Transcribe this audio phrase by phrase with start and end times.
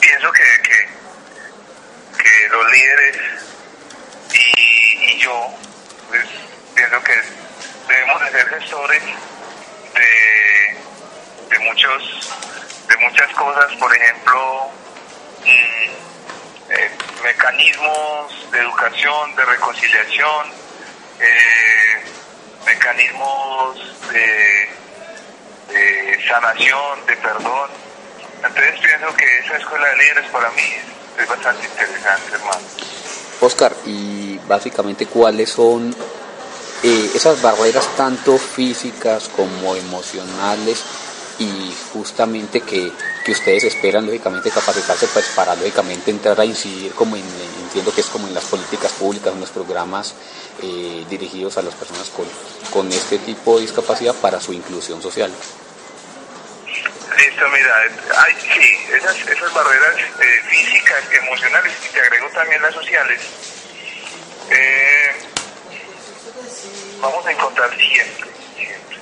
[0.00, 3.16] pienso que, que, los líderes
[4.32, 5.48] y, y yo,
[6.08, 6.24] pues,
[6.74, 7.22] pienso que
[7.88, 9.02] debemos de ser gestores
[9.94, 10.76] de,
[11.50, 12.32] de muchos
[12.88, 14.70] de muchas cosas, por ejemplo,
[15.44, 16.90] mm, eh,
[17.22, 20.52] mecanismos de educación, de reconciliación,
[21.20, 22.04] eh,
[22.64, 24.68] mecanismos de,
[25.68, 27.85] de sanación, de perdón.
[28.44, 30.62] Entonces pienso que esa escuela de líderes para mí
[31.18, 32.60] es bastante interesante, hermano.
[33.40, 35.94] Oscar, y básicamente cuáles son
[36.82, 40.84] eh, esas barreras tanto físicas como emocionales
[41.38, 42.90] y justamente que,
[43.24, 47.24] que, ustedes esperan lógicamente capacitarse pues para lógicamente entrar a incidir como en,
[47.62, 50.14] entiendo que es como en las políticas públicas, en los programas
[50.62, 52.26] eh, dirigidos a las personas con,
[52.72, 55.30] con este tipo de discapacidad para su inclusión social.
[57.16, 57.82] Listo, mira,
[58.18, 63.20] hay, sí, esas, esas barreras eh, físicas, emocionales y te agrego también las sociales,
[64.50, 65.12] eh,
[67.00, 68.96] vamos a encontrar siempre, siempre.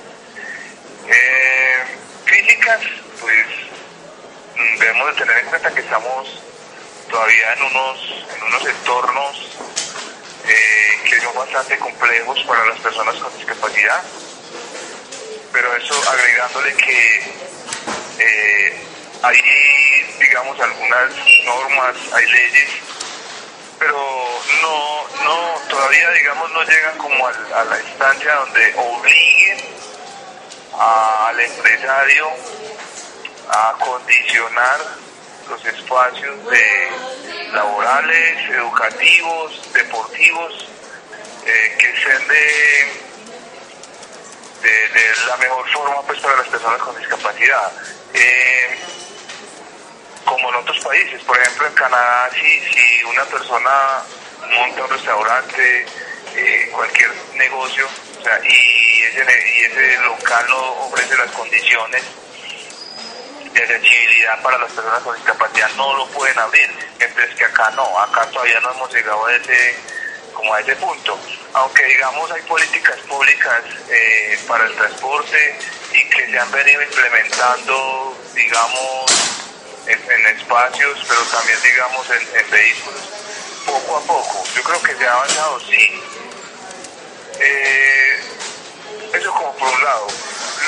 [1.09, 1.85] Eh,
[2.25, 2.81] físicas,
[3.21, 3.47] pues
[4.57, 6.43] mm, debemos de tener en cuenta que estamos
[7.11, 9.57] todavía en unos, en unos entornos
[10.47, 14.03] eh, que son bastante complejos para las personas con discapacidad,
[15.53, 17.33] pero eso agregándole que eh,
[19.25, 21.11] hay, digamos, algunas
[21.45, 22.71] normas, hay leyes,
[23.79, 23.99] pero
[24.63, 29.59] no, no, todavía, digamos, no llegan como a, a la instancia donde obliguen
[30.79, 32.27] al empresario
[33.49, 34.81] a condicionar
[35.49, 36.91] los espacios de
[37.53, 40.69] laborales, educativos, deportivos,
[41.47, 42.87] eh, que sean de,
[44.63, 47.73] de, la mejor forma pues para las personas con discapacidad.
[48.15, 48.79] Eh,
[50.25, 54.03] como en otros países, por ejemplo en Canadá, si, si una persona
[54.51, 55.87] monta un restaurante,
[56.37, 57.87] eh, cualquier negocio,
[58.19, 59.25] o sea, y ese,
[59.57, 62.03] y ese local no ofrece las condiciones
[63.53, 66.69] de accesibilidad para las personas con discapacidad, no lo pueden abrir,
[66.99, 69.77] mientras que acá no, acá todavía no hemos llegado a ese,
[70.33, 71.19] como a ese punto.
[71.53, 75.59] Aunque digamos hay políticas públicas eh, para el transporte
[75.93, 79.14] y que se han venido implementando, digamos,
[79.87, 83.01] en, espacios, pero también digamos en, en, vehículos,
[83.67, 84.45] poco a poco.
[84.55, 86.03] Yo creo que se ha avanzado, sí.
[87.41, 88.21] Eh,
[89.13, 90.07] eso como por un lado.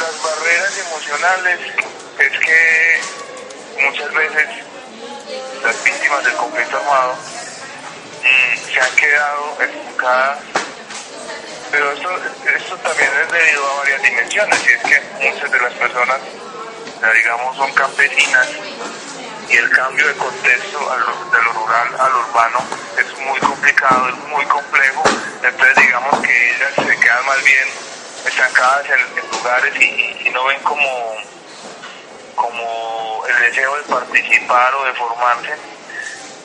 [0.01, 1.61] Las barreras emocionales
[2.19, 3.01] es que
[3.83, 4.47] muchas veces
[5.63, 7.15] las víctimas del conflicto armado
[8.23, 10.39] mmm, se han quedado estancadas
[11.71, 12.09] pero esto,
[12.57, 15.01] esto también es debido a varias dimensiones y es que
[15.31, 16.19] muchas de las personas
[17.15, 18.49] digamos son campesinas
[19.49, 22.59] y el cambio de contexto de lo rural a lo urbano
[22.99, 25.03] es muy complicado, es muy complejo,
[25.43, 27.69] entonces digamos que ellas se quedan más bien
[28.25, 31.17] estancadas en, en lugares y, y, no ven como,
[32.35, 35.76] como el deseo de participar o de formarse